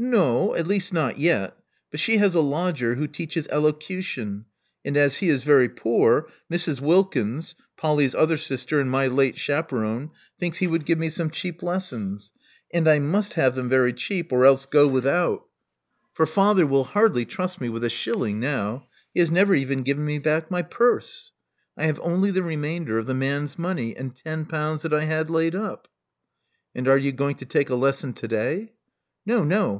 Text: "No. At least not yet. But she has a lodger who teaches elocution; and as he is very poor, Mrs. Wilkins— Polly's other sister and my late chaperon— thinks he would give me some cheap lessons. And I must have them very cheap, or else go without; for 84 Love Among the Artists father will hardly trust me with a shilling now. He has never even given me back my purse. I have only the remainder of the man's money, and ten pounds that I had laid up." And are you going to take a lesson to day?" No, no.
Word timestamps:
"No. 0.00 0.54
At 0.54 0.68
least 0.68 0.92
not 0.92 1.18
yet. 1.18 1.56
But 1.90 1.98
she 1.98 2.18
has 2.18 2.36
a 2.36 2.40
lodger 2.40 2.94
who 2.94 3.08
teaches 3.08 3.48
elocution; 3.48 4.44
and 4.84 4.96
as 4.96 5.16
he 5.16 5.28
is 5.28 5.42
very 5.42 5.68
poor, 5.68 6.28
Mrs. 6.48 6.78
Wilkins— 6.80 7.56
Polly's 7.76 8.14
other 8.14 8.36
sister 8.36 8.78
and 8.78 8.88
my 8.88 9.08
late 9.08 9.36
chaperon— 9.40 10.12
thinks 10.38 10.58
he 10.58 10.68
would 10.68 10.86
give 10.86 11.00
me 11.00 11.10
some 11.10 11.30
cheap 11.30 11.64
lessons. 11.64 12.30
And 12.72 12.86
I 12.86 13.00
must 13.00 13.34
have 13.34 13.56
them 13.56 13.68
very 13.68 13.92
cheap, 13.92 14.30
or 14.32 14.44
else 14.44 14.66
go 14.66 14.86
without; 14.86 15.46
for 16.14 16.22
84 16.22 16.22
Love 16.22 16.22
Among 16.22 16.22
the 16.22 16.22
Artists 16.22 16.34
father 16.62 16.66
will 16.68 16.84
hardly 16.84 17.24
trust 17.24 17.60
me 17.60 17.68
with 17.68 17.82
a 17.82 17.90
shilling 17.90 18.38
now. 18.38 18.86
He 19.12 19.18
has 19.18 19.32
never 19.32 19.56
even 19.56 19.82
given 19.82 20.04
me 20.04 20.20
back 20.20 20.48
my 20.48 20.62
purse. 20.62 21.32
I 21.76 21.86
have 21.86 21.98
only 22.04 22.30
the 22.30 22.44
remainder 22.44 23.00
of 23.00 23.06
the 23.06 23.14
man's 23.14 23.58
money, 23.58 23.96
and 23.96 24.14
ten 24.14 24.44
pounds 24.44 24.82
that 24.84 24.94
I 24.94 25.06
had 25.06 25.28
laid 25.28 25.56
up." 25.56 25.88
And 26.72 26.86
are 26.86 26.96
you 26.98 27.10
going 27.10 27.34
to 27.38 27.44
take 27.44 27.68
a 27.68 27.74
lesson 27.74 28.12
to 28.12 28.28
day?" 28.28 28.74
No, 29.26 29.42
no. 29.42 29.74